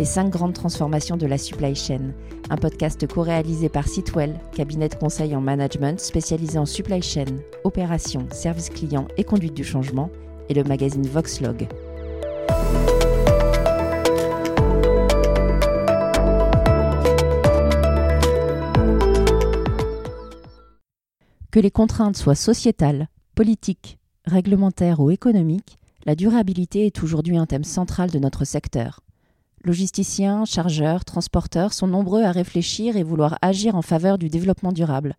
Les 0.00 0.06
5 0.06 0.30
grandes 0.30 0.54
transformations 0.54 1.18
de 1.18 1.26
la 1.26 1.36
supply 1.36 1.74
chain, 1.74 2.14
un 2.48 2.56
podcast 2.56 3.06
co-réalisé 3.06 3.68
par 3.68 3.86
Sitwell, 3.86 4.40
cabinet 4.56 4.88
de 4.88 4.94
conseil 4.94 5.36
en 5.36 5.42
management 5.42 6.00
spécialisé 6.00 6.58
en 6.58 6.64
supply 6.64 7.02
chain, 7.02 7.26
opération, 7.64 8.26
service 8.32 8.70
client 8.70 9.06
et 9.18 9.24
conduite 9.24 9.52
du 9.52 9.62
changement, 9.62 10.08
et 10.48 10.54
le 10.54 10.64
magazine 10.64 11.06
Voxlog. 11.06 11.68
Que 21.50 21.60
les 21.60 21.70
contraintes 21.70 22.16
soient 22.16 22.34
sociétales, 22.34 23.08
politiques, 23.34 23.98
réglementaires 24.24 25.00
ou 25.00 25.10
économiques, 25.10 25.76
la 26.06 26.14
durabilité 26.14 26.86
est 26.86 27.02
aujourd'hui 27.02 27.36
un 27.36 27.44
thème 27.44 27.64
central 27.64 28.10
de 28.10 28.18
notre 28.18 28.46
secteur. 28.46 29.00
Logisticiens, 29.62 30.46
chargeurs, 30.46 31.04
transporteurs 31.04 31.74
sont 31.74 31.86
nombreux 31.86 32.22
à 32.22 32.32
réfléchir 32.32 32.96
et 32.96 33.02
vouloir 33.02 33.36
agir 33.42 33.76
en 33.76 33.82
faveur 33.82 34.16
du 34.16 34.30
développement 34.30 34.72
durable. 34.72 35.16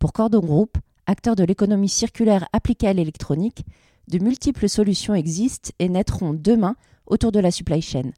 Pour 0.00 0.12
Cordon 0.12 0.40
Group, 0.40 0.76
acteur 1.06 1.36
de 1.36 1.44
l'économie 1.44 1.88
circulaire 1.88 2.48
appliquée 2.52 2.88
à 2.88 2.92
l'électronique, 2.92 3.64
de 4.08 4.18
multiples 4.18 4.68
solutions 4.68 5.14
existent 5.14 5.70
et 5.78 5.88
naîtront 5.88 6.34
demain 6.34 6.74
autour 7.06 7.30
de 7.30 7.38
la 7.38 7.52
supply 7.52 7.80
chain. 7.80 8.10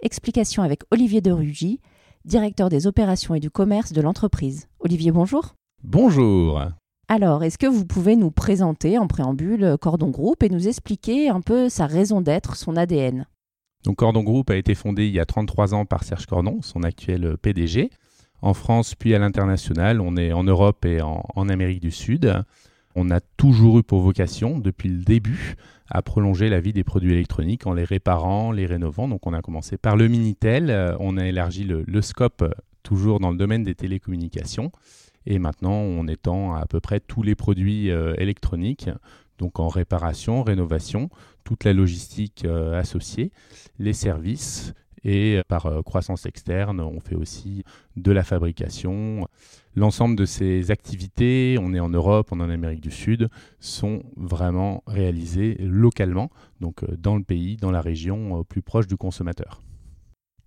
Explication 0.00 0.62
avec 0.62 0.82
Olivier 0.90 1.22
de 1.22 1.30
Rugy, 1.30 1.80
directeur 2.26 2.68
des 2.68 2.86
opérations 2.86 3.34
et 3.34 3.40
du 3.40 3.50
commerce 3.50 3.92
de 3.94 4.02
l'entreprise. 4.02 4.68
Olivier, 4.78 5.10
bonjour. 5.10 5.54
Bonjour. 5.82 6.60
Alors, 7.08 7.44
est-ce 7.44 7.56
que 7.56 7.66
vous 7.66 7.86
pouvez 7.86 8.16
nous 8.16 8.30
présenter 8.30 8.98
en 8.98 9.06
préambule 9.06 9.76
Cordon 9.80 10.10
Group 10.10 10.42
et 10.42 10.50
nous 10.50 10.68
expliquer 10.68 11.30
un 11.30 11.40
peu 11.40 11.70
sa 11.70 11.86
raison 11.86 12.20
d'être, 12.20 12.56
son 12.56 12.76
ADN 12.76 13.26
Donc 13.84 13.96
Cordon 13.96 14.22
Group 14.22 14.50
a 14.50 14.56
été 14.56 14.74
fondé 14.74 15.06
il 15.06 15.12
y 15.12 15.20
a 15.20 15.26
33 15.26 15.74
ans 15.74 15.84
par 15.84 16.04
Serge 16.04 16.26
Cordon, 16.26 16.60
son 16.62 16.82
actuel 16.82 17.36
PDG. 17.40 17.90
En 18.40 18.54
France 18.54 18.94
puis 18.94 19.14
à 19.14 19.18
l'international, 19.18 20.00
on 20.00 20.16
est 20.16 20.32
en 20.32 20.44
Europe 20.44 20.84
et 20.84 21.00
en, 21.02 21.48
Amérique 21.48 21.80
du 21.80 21.90
Sud. 21.90 22.34
On 22.94 23.10
a 23.10 23.20
toujours 23.20 23.78
eu 23.78 23.82
pour 23.82 24.00
vocation, 24.00 24.58
depuis 24.58 24.88
le 24.88 25.02
début, 25.02 25.56
à 25.90 26.00
prolonger 26.00 26.48
la 26.48 26.60
vie 26.60 26.72
des 26.72 26.84
produits 26.84 27.12
électroniques 27.12 27.66
en 27.66 27.74
les 27.74 27.84
réparant, 27.84 28.52
les 28.52 28.66
rénovant. 28.66 29.08
Donc 29.08 29.26
on 29.26 29.32
a 29.32 29.42
commencé 29.42 29.76
par 29.76 29.96
le 29.96 30.08
Minitel, 30.08 30.96
on 31.00 31.16
a 31.16 31.26
élargi 31.26 31.64
le, 31.64 32.02
scope 32.02 32.44
toujours 32.82 33.20
dans 33.20 33.30
le 33.30 33.36
domaine 33.36 33.64
des 33.64 33.74
télécommunications. 33.74 34.70
Et 35.26 35.38
maintenant, 35.38 35.72
on 35.72 36.06
étend 36.06 36.54
à 36.54 36.66
peu 36.66 36.80
près 36.80 37.00
tous 37.00 37.22
les 37.22 37.34
produits 37.34 37.90
euh, 37.90 38.14
électroniques, 38.18 38.90
donc 39.38 39.60
en 39.60 39.68
réparation, 39.68 40.42
rénovation, 40.42 41.10
toute 41.44 41.64
la 41.64 41.72
logistique 41.72 42.44
euh, 42.44 42.78
associée, 42.78 43.32
les 43.78 43.92
services. 43.92 44.74
Et 45.06 45.42
par 45.48 45.66
euh, 45.66 45.82
croissance 45.82 46.24
externe, 46.24 46.80
on 46.80 46.98
fait 46.98 47.14
aussi 47.14 47.62
de 47.96 48.10
la 48.10 48.22
fabrication. 48.22 49.28
L'ensemble 49.76 50.16
de 50.16 50.24
ces 50.24 50.70
activités, 50.70 51.58
on 51.60 51.74
est 51.74 51.80
en 51.80 51.90
Europe, 51.90 52.28
on 52.30 52.40
est 52.40 52.44
en 52.44 52.48
Amérique 52.48 52.80
du 52.80 52.90
Sud, 52.90 53.28
sont 53.60 54.02
vraiment 54.16 54.82
réalisées 54.86 55.56
localement, 55.60 56.30
donc 56.60 56.90
dans 56.96 57.16
le 57.16 57.22
pays, 57.22 57.56
dans 57.56 57.70
la 57.70 57.82
région, 57.82 58.44
plus 58.44 58.62
proche 58.62 58.86
du 58.86 58.96
consommateur. 58.96 59.63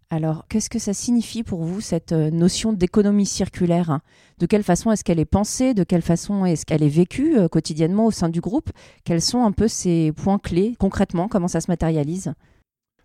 Alors, 0.09 0.47
qu'est-ce 0.47 0.69
que 0.69 0.79
ça 0.79 0.93
signifie 0.93 1.43
pour 1.43 1.63
vous, 1.63 1.81
cette 1.81 2.13
notion 2.13 2.71
d'économie 2.71 3.25
circulaire 3.25 3.99
De 4.39 4.45
quelle 4.45 4.63
façon 4.63 4.89
est-ce 4.89 5.03
qu'elle 5.03 5.19
est 5.19 5.25
pensée? 5.25 5.73
De 5.73 5.83
quelle 5.83 6.01
façon 6.01 6.45
est-ce 6.45 6.65
qu'elle 6.65 6.81
est 6.81 6.87
vécue 6.87 7.37
euh, 7.37 7.49
quotidiennement 7.49 8.05
au 8.05 8.11
sein 8.11 8.29
du 8.29 8.39
groupe? 8.39 8.69
Quels 9.03 9.21
sont 9.21 9.43
un 9.43 9.51
peu 9.51 9.67
ces 9.67 10.13
points 10.13 10.39
clés 10.39 10.75
concrètement? 10.79 11.27
Comment 11.27 11.49
ça 11.49 11.59
se 11.59 11.69
matérialise? 11.69 12.33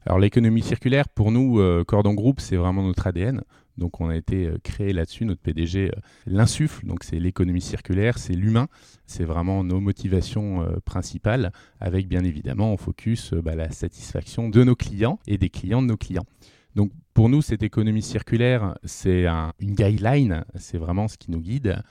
Alors, 0.06 0.20
l'économie 0.20 0.62
circulaire, 0.62 1.09
pour 1.09 1.33
nous, 1.33 1.59
euh, 1.59 1.83
Cordon 1.83 2.14
Group, 2.14 2.39
c'est 2.39 2.55
vraiment 2.55 2.84
notre 2.84 3.05
ADN. 3.05 3.42
Donc, 3.78 4.00
on 4.00 4.09
a 4.09 4.14
été 4.14 4.47
euh, 4.47 4.59
créé 4.62 4.93
là-dessus. 4.93 5.25
Notre 5.25 5.41
PDG 5.41 5.91
l'insuffle. 6.26 6.87
Donc, 6.87 7.03
c'est 7.03 7.19
l'économie 7.19 7.62
circulaire, 7.62 8.16
c'est 8.19 8.34
l'humain. 8.34 8.69
C'est 9.06 9.25
vraiment 9.25 9.65
nos 9.65 9.81
motivations 9.81 10.65
principales, 10.84 11.50
avec 11.81 12.06
bien 12.06 12.22
évidemment 12.22 12.72
en 12.72 12.76
focus 12.76 13.34
bah, 13.34 13.56
la 13.56 13.72
satisfaction 13.72 14.49
de 14.49 14.62
nos 14.62 14.76
clients 14.76 15.19
et 15.26 15.37
des 15.37 15.50
clients 15.50 15.82
de 15.82 15.88
nos 15.88 15.97
clients. 15.97 16.26
Donc 16.75 16.91
pour 17.15 17.28
nous, 17.28 17.43
cette 17.43 17.62
économie 17.62 18.03
circulaire, 18.03 18.77
c'est 18.84 19.27
un, 19.27 19.53
une 19.59 19.75
guideline, 19.75 20.44
c'est 20.56 20.78
vraiment 20.78 21.09
ce 21.09 21.19
qui 21.19 21.31
nous 21.31 21.41
guide. 21.41 21.83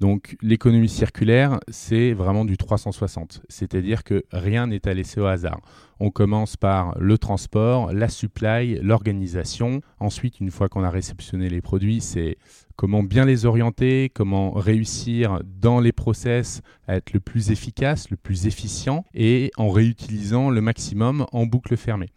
Donc 0.00 0.36
l'économie 0.42 0.88
circulaire, 0.88 1.58
c'est 1.68 2.12
vraiment 2.12 2.44
du 2.44 2.56
360, 2.56 3.42
c'est-à-dire 3.48 4.04
que 4.04 4.24
rien 4.30 4.68
n'est 4.68 4.86
à 4.86 4.94
laisser 4.94 5.20
au 5.20 5.26
hasard. 5.26 5.60
On 5.98 6.10
commence 6.10 6.56
par 6.56 6.96
le 7.00 7.18
transport, 7.18 7.92
la 7.92 8.08
supply, 8.08 8.78
l'organisation. 8.80 9.80
Ensuite, 9.98 10.38
une 10.38 10.52
fois 10.52 10.68
qu'on 10.68 10.84
a 10.84 10.90
réceptionné 10.90 11.48
les 11.48 11.60
produits, 11.60 12.00
c'est 12.00 12.36
comment 12.76 13.02
bien 13.02 13.24
les 13.24 13.44
orienter, 13.44 14.08
comment 14.14 14.52
réussir 14.52 15.40
dans 15.44 15.80
les 15.80 15.90
process 15.90 16.62
à 16.86 16.94
être 16.94 17.12
le 17.12 17.18
plus 17.18 17.50
efficace, 17.50 18.08
le 18.10 18.16
plus 18.16 18.46
efficient 18.46 19.04
et 19.14 19.50
en 19.56 19.68
réutilisant 19.68 20.50
le 20.50 20.60
maximum 20.60 21.26
en 21.32 21.44
boucle 21.46 21.76
fermée. 21.76 22.10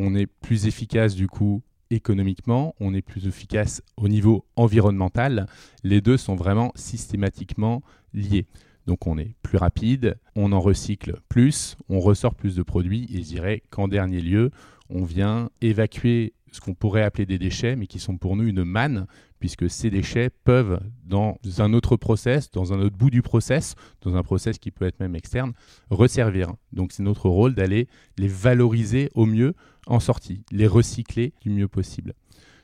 On 0.00 0.14
est 0.14 0.26
plus 0.26 0.66
efficace 0.66 1.16
du 1.16 1.26
coup 1.26 1.62
économiquement, 1.90 2.76
on 2.78 2.94
est 2.94 3.02
plus 3.02 3.26
efficace 3.26 3.82
au 3.96 4.08
niveau 4.08 4.44
environnemental. 4.54 5.46
Les 5.82 6.00
deux 6.00 6.16
sont 6.16 6.36
vraiment 6.36 6.70
systématiquement 6.76 7.82
liés. 8.14 8.46
Donc 8.86 9.08
on 9.08 9.18
est 9.18 9.34
plus 9.42 9.58
rapide, 9.58 10.16
on 10.36 10.52
en 10.52 10.60
recycle 10.60 11.18
plus, 11.28 11.76
on 11.88 11.98
ressort 11.98 12.36
plus 12.36 12.54
de 12.54 12.62
produits 12.62 13.08
et 13.12 13.18
je 13.18 13.26
dirais 13.26 13.62
qu'en 13.70 13.88
dernier 13.88 14.20
lieu, 14.20 14.52
on 14.88 15.04
vient 15.04 15.50
évacuer 15.60 16.32
ce 16.52 16.60
qu'on 16.60 16.74
pourrait 16.74 17.02
appeler 17.02 17.26
des 17.26 17.38
déchets, 17.38 17.76
mais 17.76 17.86
qui 17.86 17.98
sont 17.98 18.16
pour 18.16 18.36
nous 18.36 18.46
une 18.46 18.64
manne, 18.64 19.06
puisque 19.38 19.70
ces 19.70 19.90
déchets 19.90 20.30
peuvent, 20.44 20.80
dans 21.04 21.38
un 21.58 21.72
autre 21.72 21.96
process, 21.96 22.50
dans 22.50 22.72
un 22.72 22.80
autre 22.80 22.96
bout 22.96 23.10
du 23.10 23.22
process, 23.22 23.74
dans 24.02 24.16
un 24.16 24.22
process 24.22 24.58
qui 24.58 24.70
peut 24.70 24.86
être 24.86 25.00
même 25.00 25.14
externe, 25.14 25.52
resservir. 25.90 26.52
Donc 26.72 26.92
c'est 26.92 27.02
notre 27.02 27.28
rôle 27.28 27.54
d'aller 27.54 27.88
les 28.16 28.28
valoriser 28.28 29.10
au 29.14 29.26
mieux 29.26 29.54
en 29.86 30.00
sortie, 30.00 30.44
les 30.50 30.66
recycler 30.66 31.32
du 31.40 31.50
mieux 31.50 31.68
possible. 31.68 32.14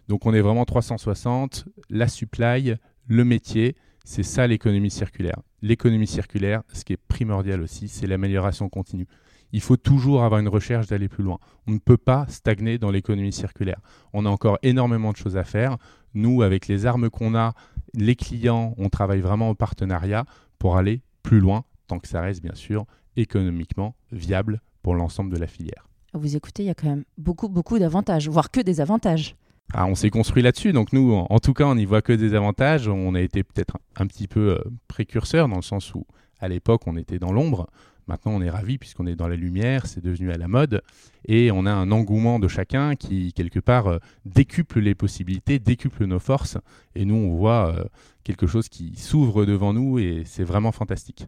Donc 0.08 0.26
on 0.26 0.34
est 0.34 0.40
vraiment 0.40 0.64
360, 0.64 1.66
la 1.88 2.08
supply, 2.08 2.74
le 3.06 3.24
métier, 3.24 3.76
c'est 4.04 4.22
ça 4.22 4.46
l'économie 4.46 4.90
circulaire. 4.90 5.40
L'économie 5.62 6.06
circulaire, 6.06 6.62
ce 6.72 6.84
qui 6.84 6.92
est 6.92 7.00
primordial 7.08 7.62
aussi, 7.62 7.88
c'est 7.88 8.06
l'amélioration 8.06 8.68
continue. 8.68 9.06
Il 9.54 9.62
faut 9.62 9.76
toujours 9.76 10.24
avoir 10.24 10.40
une 10.40 10.48
recherche 10.48 10.88
d'aller 10.88 11.08
plus 11.08 11.24
loin. 11.24 11.38
On 11.66 11.72
ne 11.72 11.78
peut 11.78 11.96
pas 11.96 12.26
stagner 12.28 12.76
dans 12.76 12.90
l'économie 12.90 13.32
circulaire. 13.32 13.80
On 14.12 14.26
a 14.26 14.28
encore 14.28 14.58
énormément 14.62 15.12
de 15.12 15.16
choses 15.16 15.36
à 15.36 15.44
faire. 15.44 15.78
Nous, 16.12 16.42
avec 16.42 16.68
les 16.68 16.84
armes 16.84 17.08
qu'on 17.08 17.34
a, 17.34 17.54
les 17.94 18.16
clients, 18.16 18.74
on 18.76 18.90
travaille 18.90 19.20
vraiment 19.20 19.48
en 19.48 19.54
partenariat 19.54 20.24
pour 20.58 20.76
aller 20.76 21.00
plus 21.22 21.40
loin, 21.40 21.64
tant 21.86 21.98
que 21.98 22.08
ça 22.08 22.20
reste 22.20 22.42
bien 22.42 22.54
sûr 22.54 22.84
économiquement 23.16 23.94
viable 24.12 24.60
pour 24.82 24.94
l'ensemble 24.94 25.32
de 25.32 25.38
la 25.38 25.46
filière 25.46 25.88
vous 26.18 26.36
écoutez, 26.36 26.62
il 26.62 26.66
y 26.66 26.70
a 26.70 26.74
quand 26.74 26.88
même 26.88 27.04
beaucoup, 27.18 27.48
beaucoup 27.48 27.78
d'avantages, 27.78 28.28
voire 28.28 28.50
que 28.50 28.60
des 28.60 28.80
avantages. 28.80 29.36
Ah, 29.72 29.86
on 29.86 29.94
s'est 29.94 30.10
construit 30.10 30.42
là-dessus, 30.42 30.72
donc 30.72 30.92
nous, 30.92 31.12
en, 31.12 31.38
tout 31.38 31.54
cas, 31.54 31.64
on 31.64 31.74
n'y 31.74 31.86
voit 31.86 32.02
que 32.02 32.12
des 32.12 32.34
avantages. 32.34 32.86
On 32.88 33.14
a 33.14 33.20
été 33.20 33.42
peut-être 33.42 33.78
un, 33.96 34.06
petit 34.06 34.28
peu 34.28 34.52
euh, 34.52 34.58
précurseur 34.88 35.48
dans 35.48 35.56
le 35.56 35.62
sens 35.62 35.94
où, 35.94 36.06
à 36.38 36.48
l'époque, 36.48 36.82
on 36.86 36.96
était 36.96 37.18
dans 37.18 37.32
l'ombre. 37.32 37.68
Maintenant, 38.06 38.32
on 38.32 38.42
est 38.42 38.50
ravi 38.50 38.78
puisqu'on 38.78 39.06
est 39.06 39.16
dans 39.16 39.28
la 39.28 39.36
lumière, 39.36 39.86
c'est 39.86 40.02
devenu 40.02 40.30
à 40.30 40.36
la 40.36 40.48
mode, 40.48 40.82
et 41.26 41.50
on 41.50 41.64
a 41.64 41.72
un 41.72 41.90
engouement 41.90 42.38
de 42.38 42.48
chacun 42.48 42.96
qui, 42.96 43.32
quelque 43.32 43.60
part, 43.60 43.86
euh, 43.86 43.98
décuple 44.26 44.80
les 44.80 44.94
possibilités, 44.94 45.58
décuple 45.58 46.04
nos 46.04 46.18
forces, 46.18 46.58
et 46.94 47.04
nous, 47.04 47.14
on 47.14 47.34
voit 47.34 47.74
euh, 47.74 47.84
quelque 48.22 48.46
chose 48.46 48.68
qui 48.68 48.94
s'ouvre 48.96 49.46
devant 49.46 49.72
nous, 49.72 49.98
et 49.98 50.22
c'est 50.26 50.44
vraiment 50.44 50.72
fantastique. 50.72 51.26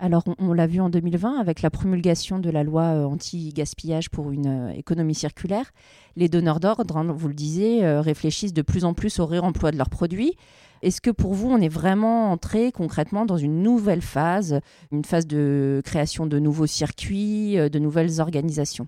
Alors, 0.00 0.22
on, 0.38 0.52
l'a 0.52 0.68
vu 0.68 0.80
en 0.80 0.90
2020 0.90 1.40
avec 1.40 1.60
la 1.60 1.70
promulgation 1.70 2.38
de 2.38 2.50
la 2.50 2.62
loi 2.62 2.82
euh, 2.82 3.04
anti-gaspillage 3.04 4.10
pour 4.10 4.30
une 4.30 4.72
économie 4.76 5.14
circulaire. 5.14 5.72
Les 6.14 6.28
donneurs 6.28 6.60
d'ordre, 6.60 6.96
hein, 6.96 7.12
vous 7.12 7.28
le 7.28 7.34
disiez, 7.34 7.84
réfléchissent 8.00 8.52
de 8.52 8.62
plus 8.62 8.84
en 8.84 8.94
plus 8.94 9.18
au 9.18 9.26
réemploi 9.26 9.72
de 9.72 9.76
leurs 9.76 9.90
produits. 9.90 10.36
Est-ce 10.82 11.00
que 11.00 11.10
pour 11.10 11.34
vous, 11.34 11.50
on 11.50 11.60
est 11.60 11.68
vraiment 11.68 12.30
entré 12.32 12.72
concrètement 12.72 13.26
dans 13.26 13.36
une 13.36 13.62
nouvelle 13.62 14.02
phase, 14.02 14.60
une 14.92 15.04
phase 15.04 15.26
de 15.26 15.82
création 15.84 16.26
de 16.26 16.38
nouveaux 16.38 16.66
circuits, 16.66 17.56
de 17.56 17.78
nouvelles 17.78 18.20
organisations? 18.20 18.86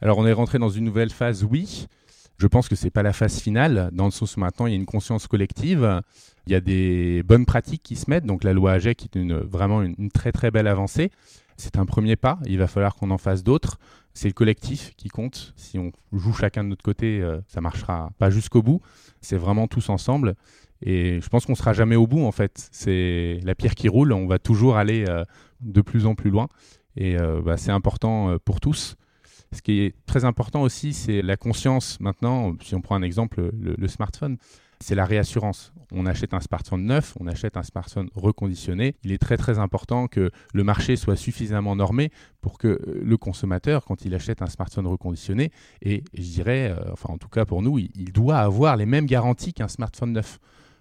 Alors, 0.00 0.18
on 0.18 0.26
est 0.26 0.32
rentré 0.32 0.58
dans 0.58 0.68
une 0.68 0.84
nouvelle 0.84 1.10
phase, 1.10 1.44
oui. 1.44 1.86
Je 2.38 2.46
pense 2.48 2.68
que 2.68 2.74
ce 2.74 2.84
n'est 2.84 2.90
pas 2.90 3.04
la 3.04 3.12
phase 3.12 3.38
finale, 3.38 3.90
dans 3.92 4.06
le 4.06 4.10
sens 4.10 4.36
où 4.36 4.40
maintenant 4.40 4.66
il 4.66 4.70
y 4.70 4.72
a 4.72 4.76
une 4.76 4.84
conscience 4.84 5.28
collective, 5.28 6.02
il 6.46 6.52
y 6.52 6.56
a 6.56 6.60
des 6.60 7.22
bonnes 7.22 7.46
pratiques 7.46 7.84
qui 7.84 7.94
se 7.94 8.10
mettent, 8.10 8.26
donc 8.26 8.42
la 8.42 8.52
loi 8.52 8.72
AGEC 8.72 9.04
est 9.14 9.32
vraiment 9.44 9.82
une, 9.82 10.10
très 10.10 10.50
belle 10.50 10.66
avancée. 10.66 11.12
C'est 11.56 11.78
un 11.78 11.86
premier 11.86 12.16
pas, 12.16 12.40
il 12.46 12.58
va 12.58 12.66
falloir 12.66 12.96
qu'on 12.96 13.12
en 13.12 13.18
fasse 13.18 13.44
d'autres. 13.44 13.78
C'est 14.14 14.28
le 14.28 14.34
collectif 14.34 14.92
qui 14.96 15.08
compte. 15.08 15.54
Si 15.56 15.78
on 15.78 15.92
joue 16.12 16.32
chacun 16.32 16.64
de 16.64 16.68
notre 16.68 16.82
côté, 16.82 17.20
euh, 17.20 17.40
ça 17.46 17.60
marchera 17.60 18.10
pas 18.18 18.30
jusqu'au 18.30 18.62
bout. 18.62 18.80
C'est 19.20 19.36
vraiment 19.36 19.66
tous 19.66 19.88
ensemble. 19.88 20.34
Et 20.82 21.20
je 21.20 21.28
pense 21.28 21.46
qu'on 21.46 21.54
sera 21.54 21.72
jamais 21.72 21.96
au 21.96 22.06
bout 22.06 22.24
en 22.24 22.32
fait. 22.32 22.68
C'est 22.72 23.40
la 23.44 23.54
pierre 23.54 23.74
qui 23.74 23.88
roule, 23.88 24.12
on 24.12 24.26
va 24.26 24.38
toujours 24.38 24.76
aller 24.76 25.04
euh, 25.08 25.24
de 25.60 25.80
plus 25.80 26.06
en 26.06 26.14
plus 26.14 26.30
loin. 26.30 26.48
Et 26.96 27.18
euh, 27.18 27.40
bah, 27.40 27.56
c'est 27.56 27.70
important 27.70 28.36
pour 28.44 28.60
tous. 28.60 28.96
Ce 29.52 29.60
qui 29.60 29.80
est 29.80 29.94
très 30.06 30.24
important 30.24 30.62
aussi, 30.62 30.92
c'est 30.92 31.22
la 31.22 31.36
conscience 31.36 32.00
maintenant, 32.00 32.54
si 32.62 32.74
on 32.74 32.80
prend 32.80 32.96
un 32.96 33.02
exemple, 33.02 33.50
le, 33.52 33.88
smartphone, 33.88 34.38
c'est 34.82 34.94
la 34.94 35.04
réassurance. 35.04 35.72
On 35.92 36.06
achète 36.06 36.34
un 36.34 36.40
smartphone 36.40 36.84
neuf, 36.84 37.14
on 37.20 37.26
achète 37.26 37.56
un 37.56 37.62
smartphone 37.62 38.08
reconditionné. 38.14 38.96
Il 39.04 39.12
est 39.12 39.18
très 39.18 39.36
très 39.36 39.58
important 39.58 40.08
que 40.08 40.30
le 40.52 40.64
marché 40.64 40.96
soit 40.96 41.16
suffisamment 41.16 41.76
normé 41.76 42.10
pour 42.40 42.58
que 42.58 42.80
le 43.02 43.16
consommateur, 43.16 43.84
quand 43.84 44.04
il 44.04 44.14
achète 44.14 44.42
un 44.42 44.46
smartphone 44.46 44.86
reconditionné, 44.86 45.50
et 45.80 46.02
je 46.14 46.22
dirais, 46.22 46.70
euh, 46.70 46.92
enfin 46.92 47.14
en 47.14 47.18
tout 47.18 47.28
cas 47.28 47.44
pour 47.44 47.62
nous, 47.62 47.78
il 47.78 48.12
doit 48.12 48.38
avoir 48.38 48.76
les 48.76 48.86
mêmes 48.86 49.06
garanties 49.06 49.52
qu'un 49.52 49.68
smartphone 49.68 50.12
neuf. 50.12 50.38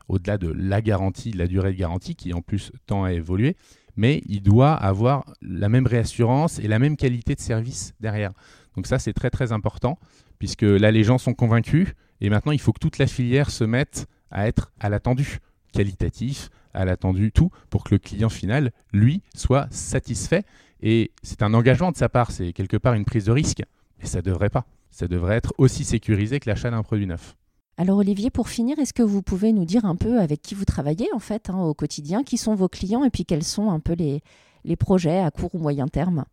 Au-delà 0.07 0.38
de 0.38 0.51
la 0.51 0.81
garantie, 0.81 1.31
de 1.31 1.38
la 1.38 1.48
durée 1.48 1.71
de 1.71 1.77
garantie, 1.77 2.15
qui 2.15 2.33
en 2.33 2.42
plus 2.42 2.71
tend 2.86 3.03
à 3.06 3.13
évoluer, 3.13 3.56
mais 3.95 4.21
il 4.25 4.42
doit 4.42 4.74
avoir 4.74 5.25
la 5.42 5.69
même 5.69 5.88
réassurance 5.88 6.59
et 6.59 6.68
la 6.68 6.80
même 6.80 6.98
qualité 6.98 7.36
de 7.36 7.39
service 7.39 7.94
derrière. 8.00 8.33
Donc 8.75 8.88
ça, 8.88 9.00
c'est 9.00 9.13
très 9.13 9.30
très 9.30 9.51
important, 9.51 10.00
puisque 10.39 10.63
là, 10.63 10.92
les 10.92 11.03
gens 11.03 11.18
sont 11.18 11.33
convaincus, 11.33 11.94
et 12.22 12.30
maintenant, 12.30 12.52
il 12.52 12.62
faut 12.62 12.72
que 12.72 12.80
toute 12.80 13.00
la 13.00 13.08
filière 13.08 13.50
se 13.50 13.64
mette 13.64 14.08
à 14.30 14.48
être 14.48 14.72
à 14.80 14.90
l'attendu, 14.90 15.40
qualitatif, 15.74 16.50
à 16.74 16.86
l'attendu, 16.86 17.32
tout, 17.32 17.50
pour 17.70 17.84
que 17.84 17.96
le 17.96 18.00
client 18.00 18.30
final, 18.30 18.72
lui, 18.94 19.22
soit 19.36 19.68
satisfait. 19.72 20.44
Et 20.82 21.12
c'est 21.24 21.42
un 21.42 21.54
engagement 21.54 21.92
de 21.92 21.98
sa 21.98 22.10
part, 22.10 22.32
c'est 22.32 22.54
quelque 22.54 22.78
part 22.78 22.94
une 22.94 23.06
prise 23.06 23.26
de 23.26 23.32
risque, 23.32 23.64
mais 24.00 24.06
ça 24.06 24.20
ne 24.20 24.24
devrait 24.24 24.50
pas. 24.50 24.66
Ça 24.92 25.08
devrait 25.08 25.36
être 25.36 25.54
aussi 25.58 25.84
sécurisé 25.84 26.40
que 26.40 26.50
l'achat 26.50 26.70
d'un 26.70 26.84
produit 26.84 27.08
neuf. 27.08 27.36
Alors 27.78 27.98
Olivier, 27.98 28.30
pour 28.30 28.50
finir, 28.50 28.78
est-ce 28.80 28.94
que 28.94 29.04
vous 29.04 29.22
pouvez 29.22 29.54
nous 29.54 29.66
dire 29.66 29.86
un 29.86 29.96
peu 29.96 30.20
avec 30.20 30.42
qui 30.42 30.54
vous 30.54 30.66
travaillez 30.66 31.08
en 31.14 31.20
fait 31.20 31.50
hein, 31.50 31.58
au 31.58 31.74
quotidien, 31.74 32.24
qui 32.24 32.38
sont 32.38 32.54
vos 32.54 32.68
clients 32.68 33.04
et 33.04 33.10
puis 33.10 33.26
quels 33.26 33.44
sont 33.44 33.72
un 33.72 33.80
peu 33.80 33.94
les, 33.94 34.22
les 34.64 34.76
projets 34.76 35.20
à 35.20 35.32
court 35.32 35.56
ou 35.56 35.60
moyen 35.60 35.88
terme? 35.88 36.26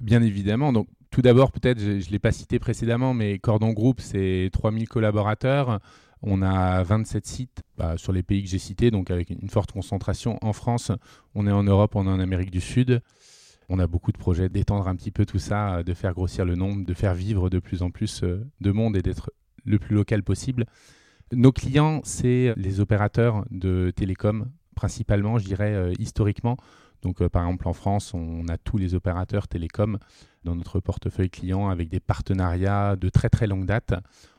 Bien 0.00 0.22
évidemment. 0.22 0.72
Donc 0.72 0.86
tout 1.10 1.22
d'abord, 1.22 1.52
peut-être, 1.52 1.80
je 1.80 1.92
ne 1.92 2.10
l'ai 2.10 2.18
pas 2.18 2.32
cité 2.32 2.58
précédemment, 2.58 3.14
mais 3.14 3.38
Cordon 3.38 3.72
Group, 3.72 4.00
c'est 4.00 4.50
3000 4.52 4.88
collaborateurs. 4.88 5.80
On 6.22 6.42
a 6.42 6.82
27 6.82 7.26
sites 7.26 7.62
bah, 7.76 7.96
sur 7.96 8.12
les 8.12 8.22
pays 8.22 8.42
que 8.42 8.48
j'ai 8.48 8.58
cités, 8.58 8.90
donc 8.90 9.10
avec 9.10 9.30
une 9.30 9.48
forte 9.48 9.72
concentration 9.72 10.38
en 10.42 10.52
France. 10.52 10.90
On 11.34 11.46
est 11.46 11.52
en 11.52 11.62
Europe, 11.62 11.94
on 11.94 12.06
est 12.06 12.10
en 12.10 12.20
Amérique 12.20 12.50
du 12.50 12.60
Sud. 12.60 13.00
On 13.68 13.78
a 13.78 13.86
beaucoup 13.86 14.12
de 14.12 14.18
projets 14.18 14.48
d'étendre 14.48 14.88
un 14.88 14.96
petit 14.96 15.10
peu 15.10 15.26
tout 15.26 15.38
ça, 15.38 15.82
de 15.82 15.94
faire 15.94 16.14
grossir 16.14 16.44
le 16.44 16.56
nombre, 16.56 16.84
de 16.84 16.94
faire 16.94 17.14
vivre 17.14 17.50
de 17.50 17.58
plus 17.58 17.82
en 17.82 17.90
plus 17.90 18.22
euh, 18.22 18.44
de 18.60 18.72
monde 18.72 18.96
et 18.96 19.02
d'être 19.02 19.30
le 19.64 19.78
plus 19.78 19.94
local 19.94 20.22
possible. 20.22 20.64
Nos 21.32 21.52
clients, 21.52 22.00
c'est 22.02 22.54
les 22.56 22.80
opérateurs 22.80 23.44
de 23.50 23.92
télécom, 23.94 24.50
principalement, 24.74 25.38
je 25.38 25.44
dirais, 25.44 25.74
euh, 25.74 25.92
historiquement. 25.98 26.56
Donc, 27.02 27.22
euh, 27.22 27.28
par 27.28 27.44
exemple, 27.44 27.68
en 27.68 27.72
France, 27.72 28.12
on 28.14 28.46
a 28.48 28.58
tous 28.58 28.78
les 28.78 28.94
opérateurs 28.94 29.48
télécoms 29.48 29.98
dans 30.44 30.54
notre 30.54 30.80
portefeuille 30.80 31.30
client 31.30 31.68
avec 31.68 31.88
des 31.88 32.00
partenariats 32.00 32.96
de 32.96 33.08
très 33.08 33.28
très 33.28 33.46
longue 33.46 33.66
date. 33.66 33.94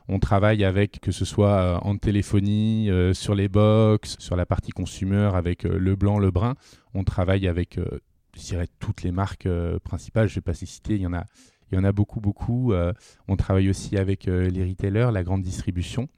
On 0.08 0.18
travaille 0.18 0.64
avec, 0.64 1.00
que 1.00 1.12
ce 1.12 1.24
soit 1.24 1.60
euh, 1.60 1.78
en 1.82 1.96
téléphonie, 1.96 2.90
sur 3.12 3.34
les 3.34 3.48
box, 3.48 4.16
sur 4.18 4.36
la 4.36 4.46
partie 4.46 4.72
consumer 4.72 5.30
avec 5.34 5.62
le 5.64 5.96
blanc, 5.96 6.18
le 6.18 6.30
brun. 6.30 6.54
On 6.94 7.04
travaille 7.04 7.46
avec, 7.48 7.78
je 8.36 8.40
dirais, 8.40 8.66
toutes 8.78 9.02
les 9.02 9.12
marques 9.12 9.48
principales. 9.84 10.28
Je 10.28 10.32
ne 10.32 10.36
vais 10.36 10.52
pas 10.52 10.52
les 10.52 10.66
citer, 10.66 10.96
il 10.96 11.02
y 11.02 11.06
en 11.06 11.12
a 11.12 11.24
il 11.70 11.76
y 11.76 11.78
en 11.78 11.84
a 11.84 11.92
beaucoup, 11.92 12.20
beaucoup. 12.20 12.72
Euh, 12.72 12.92
on 13.28 13.36
travaille 13.36 13.70
aussi 13.70 13.96
avec 13.96 14.28
euh, 14.28 14.48
les 14.48 14.64
retailers, 14.64 15.10
la 15.12 15.22
grande 15.22 15.42
distribution. 15.42 16.08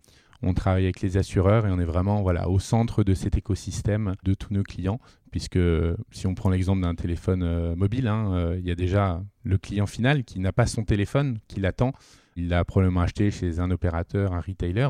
On 0.42 0.54
travaille 0.54 0.84
avec 0.84 1.00
les 1.00 1.16
assureurs 1.16 1.66
et 1.66 1.70
on 1.70 1.78
est 1.78 1.84
vraiment 1.84 2.22
voilà, 2.22 2.48
au 2.48 2.58
centre 2.58 3.04
de 3.04 3.14
cet 3.14 3.36
écosystème 3.36 4.14
de 4.24 4.34
tous 4.34 4.52
nos 4.52 4.62
clients. 4.62 5.00
Puisque 5.30 5.58
si 6.10 6.26
on 6.26 6.34
prend 6.34 6.50
l'exemple 6.50 6.82
d'un 6.82 6.94
téléphone 6.94 7.42
euh, 7.42 7.74
mobile, 7.74 8.06
hein, 8.06 8.54
il 8.58 8.66
y 8.66 8.70
a 8.70 8.74
déjà 8.74 9.22
le 9.44 9.56
client 9.56 9.86
final 9.86 10.24
qui 10.24 10.40
n'a 10.40 10.52
pas 10.52 10.66
son 10.66 10.84
téléphone, 10.84 11.38
qui 11.48 11.60
l'attend. 11.60 11.92
Il 12.36 12.48
l'a 12.48 12.64
probablement 12.64 13.00
acheté 13.00 13.30
chez 13.30 13.60
un 13.60 13.70
opérateur, 13.70 14.34
un 14.34 14.40
retailer. 14.40 14.88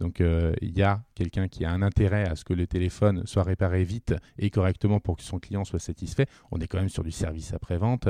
Donc 0.00 0.20
il 0.20 0.78
y 0.78 0.82
a 0.82 1.02
quelqu'un 1.14 1.48
qui 1.48 1.64
a 1.64 1.70
un 1.70 1.82
intérêt 1.82 2.28
à 2.28 2.36
ce 2.36 2.44
que 2.44 2.54
le 2.54 2.66
téléphone 2.66 3.22
soit 3.26 3.42
réparé 3.42 3.82
vite 3.82 4.14
et 4.38 4.50
correctement 4.50 5.00
pour 5.00 5.16
que 5.16 5.22
son 5.22 5.38
client 5.40 5.64
soit 5.64 5.80
satisfait. 5.80 6.26
On 6.52 6.58
est 6.60 6.68
quand 6.68 6.78
même 6.78 6.88
sur 6.88 7.02
du 7.02 7.10
service 7.10 7.52
après-vente. 7.52 8.08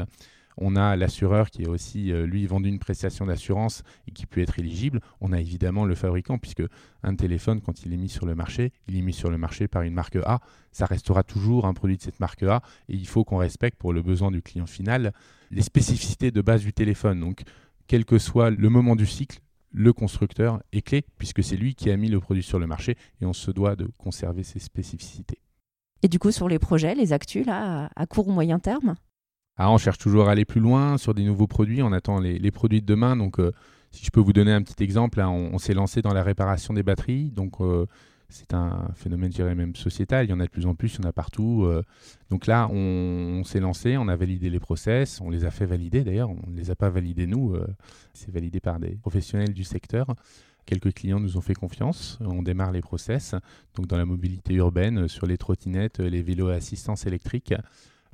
On 0.57 0.77
a 0.77 0.97
l'assureur 0.97 1.51
qui 1.51 1.65
a 1.65 1.71
aussi, 1.71 2.13
euh, 2.13 2.27
lui, 2.27 2.47
vendu 2.47 2.69
une 2.69 2.79
prestation 2.79 3.27
d'assurance 3.27 3.83
et 4.07 4.13
qui 4.13 4.27
peut 4.27 4.41
être 4.41 4.59
éligible. 4.59 5.01
On 5.21 5.33
a 5.33 5.41
évidemment 5.41 5.85
le 5.85 5.95
fabricant, 5.95 6.39
puisque 6.39 6.63
un 7.03 7.15
téléphone, 7.15 7.61
quand 7.61 7.85
il 7.85 7.93
est 7.93 7.97
mis 7.97 8.09
sur 8.09 8.27
le 8.27 8.35
marché, 8.35 8.73
il 8.87 8.97
est 8.97 9.03
mis 9.03 9.13
sur 9.13 9.31
le 9.31 9.39
marché 9.39 9.69
par 9.69 9.83
une 9.83 9.95
marque 9.95 10.17
A. 10.25 10.41
Ça 10.73 10.87
restera 10.87 11.23
toujours 11.23 11.67
un 11.67 11.75
produit 11.75 11.97
de 11.97 12.03
cette 12.03 12.21
marque 12.21 12.43
A 12.43 12.63
et 12.89 12.95
il 12.95 13.07
faut 13.07 13.25
qu'on 13.25 13.39
respecte 13.39 13.79
pour 13.79 13.93
le 13.93 14.03
besoin 14.03 14.31
du 14.31 14.43
client 14.43 14.67
final 14.67 15.13
les 15.51 15.63
spécificités 15.63 16.31
de 16.31 16.41
base 16.41 16.63
du 16.63 16.73
téléphone. 16.73 17.21
Donc, 17.21 17.43
quel 17.87 18.05
que 18.05 18.19
soit 18.19 18.51
le 18.51 18.69
moment 18.69 18.97
du 18.97 19.07
cycle, 19.07 19.41
le 19.73 19.93
constructeur 19.93 20.63
est 20.73 20.83
clé, 20.83 21.05
puisque 21.19 21.43
c'est 21.43 21.57
lui 21.57 21.75
qui 21.75 21.91
a 21.91 21.97
mis 21.97 22.09
le 22.09 22.21
produit 22.21 22.43
sur 22.43 22.59
le 22.59 22.67
marché 22.67 22.97
et 23.21 23.27
on 23.27 23.33
se 23.33 23.51
doit 23.51 23.77
de 23.77 23.91
conserver 23.99 24.45
ses 24.45 24.61
spécificités. 24.61 25.39
Et 26.03 26.09
du 26.09 26.19
coup, 26.19 26.31
sur 26.31 26.49
les 26.49 26.59
projets, 26.59 26.95
les 26.95 27.13
actus, 27.13 27.47
là, 27.47 27.91
à 27.97 28.07
court 28.07 28.29
ou 28.29 28.33
moyen 28.33 28.59
terme? 28.59 28.95
Ah, 29.57 29.71
on 29.71 29.79
cherche 29.79 29.99
toujours 29.99 30.29
à 30.29 30.33
aller 30.33 30.45
plus 30.45 30.61
loin 30.61 30.99
sur 30.99 31.15
des 31.15 31.25
nouveaux 31.25 31.47
produits. 31.47 31.83
On 31.83 31.93
attend 31.93 32.19
les, 32.19 32.51
produits 32.51 32.81
de 32.81 32.87
demain. 32.87 33.17
Donc, 33.17 33.39
euh, 33.39 33.53
si 33.93 34.05
je 34.05 34.11
peux 34.11 34.21
vous 34.21 34.33
donner 34.33 34.53
un 34.53 34.63
petit 34.63 34.83
exemple, 34.83 35.21
on, 35.21 35.59
s'est 35.59 35.75
lancé 35.75 36.03
dans 36.03 36.13
la 36.13 36.25
réparation 36.25 36.75
des 36.75 36.83
batteries. 36.83 37.33
Euh, 37.61 37.87
c'est 38.29 38.53
un 38.53 38.89
phénomène, 38.97 39.31
je 39.31 39.37
dirais 39.37 39.55
même 39.55 39.77
sociétal. 39.77 40.27
Il 40.27 40.31
y 40.31 40.33
en 40.33 40.41
a 40.41 40.47
de 40.47 40.51
plus 40.51 40.67
en 40.67 40.75
plus, 40.75 40.97
il 40.97 41.05
y 41.05 41.07
en 41.07 41.09
a 41.09 41.13
partout. 41.13 41.65
Euh. 41.65 41.83
donc 42.31 42.49
là, 42.49 42.69
on, 42.73 43.45
s'est 43.45 43.61
lancé, 43.61 43.97
on 43.97 44.09
a 44.09 44.17
validé 44.17 44.51
les 44.51 44.59
process, 44.59 45.21
on 45.21 45.31
les 45.31 45.45
a 45.45 45.53
fait 45.53 45.67
valider 45.67 46.03
d'ailleurs. 46.03 46.31
On 46.31 46.51
ne 46.51 46.57
les 46.57 46.73
a 46.73 46.75
pas 46.75 46.91
validés 46.91 47.29
nous, 47.29 47.57
c'est 48.13 48.33
validé 48.33 48.59
par 48.59 48.81
des 48.81 48.97
professionnels 48.97 49.53
du 49.53 49.63
secteur. 49.63 50.17
Quelques 50.67 50.95
clients 50.95 51.21
nous 51.21 51.37
ont 51.37 51.43
fait 51.43 51.55
confiance. 51.55 52.19
On 52.23 52.43
démarre 52.43 52.73
les 52.73 52.81
process. 52.81 53.37
Donc 53.77 53.87
dans 53.87 53.99
la 53.99 54.07
mobilité 54.07 54.55
urbaine, 54.55 55.07
sur 55.07 55.27
les 55.27 55.39
trottinettes, 55.39 56.01
les 56.01 56.23
vélos 56.23 56.49
à 56.49 56.55
assistance 56.55 57.07
électrique 57.07 57.55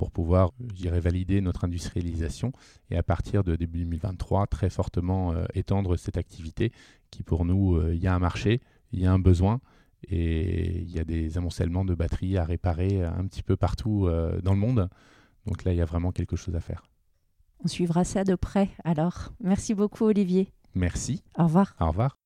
pour 0.01 0.11
pouvoir, 0.11 0.53
je 0.67 0.73
dirais, 0.73 0.99
valider 0.99 1.43
notre 1.43 1.67
industrialisation 1.67 2.53
et 2.91 2.97
à 2.97 3.03
partir 3.03 3.45
de 3.45 3.55
début 3.55 3.81
2023, 3.81 4.47
très 4.47 4.71
fortement 4.71 5.35
euh, 5.35 5.45
étendre 5.53 5.99
cette 5.99 6.17
activité 6.17 6.73
qui 7.11 7.23
pour 7.23 7.45
nous, 7.45 7.77
euh, 7.77 7.95
il 7.95 8.01
y 8.01 8.07
a 8.07 8.15
un 8.15 8.19
marché, 8.19 8.63
il 8.93 9.01
y 9.01 9.05
a 9.05 9.13
un 9.13 9.19
besoin 9.19 9.61
et 10.09 10.79
il 10.79 10.91
y 10.91 10.99
a 10.99 11.05
des 11.05 11.37
amoncellements 11.37 11.85
de 11.85 11.95
batteries 11.95 12.39
à 12.39 12.47
réparer 12.47 13.05
un 13.05 13.27
petit 13.27 13.43
peu 13.43 13.57
partout 13.59 14.07
euh, 14.07 14.41
dans 14.41 14.55
le 14.55 14.59
monde. 14.59 14.89
Donc 15.45 15.65
là, 15.65 15.75
il 15.75 15.77
y 15.77 15.83
a 15.83 15.85
vraiment 15.85 16.13
quelque 16.13 16.37
chose 16.37 16.57
à 16.57 16.61
faire. 16.61 16.83
On 17.63 17.69
suivra 17.69 18.05
ça 18.05 18.25
de 18.25 18.37
près 18.37 18.71
alors. 18.85 19.35
Merci 19.39 19.75
beaucoup 19.75 20.07
Olivier. 20.07 20.51
Merci. 20.75 21.23
Au 21.37 21.45
revoir. 21.45 21.77
Au 21.79 21.89
revoir. 21.89 22.20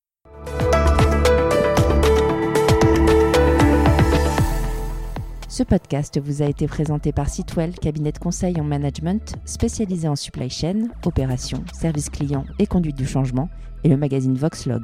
Ce 5.54 5.62
podcast 5.62 6.20
vous 6.20 6.42
a 6.42 6.46
été 6.46 6.66
présenté 6.66 7.12
par 7.12 7.28
Sitwell, 7.28 7.78
cabinet 7.78 8.10
de 8.10 8.18
conseil 8.18 8.60
en 8.60 8.64
management 8.64 9.36
spécialisé 9.44 10.08
en 10.08 10.16
supply 10.16 10.50
chain, 10.50 10.88
opérations, 11.06 11.62
services 11.72 12.10
clients 12.10 12.44
et 12.58 12.66
conduite 12.66 12.96
du 12.96 13.06
changement, 13.06 13.48
et 13.84 13.88
le 13.88 13.96
magazine 13.96 14.34
Voxlog. 14.34 14.82